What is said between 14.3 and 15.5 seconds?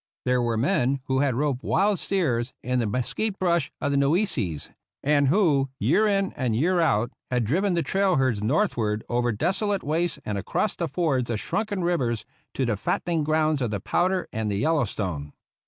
and the Yellowstone.